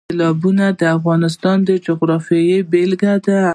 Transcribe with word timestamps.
سیلابونه 0.09 0.65
د 0.79 0.81
افغانستان 0.97 1.57
د 1.67 1.69
جغرافیې 1.85 2.57
بېلګه 2.71 3.13
ده. 3.25 3.41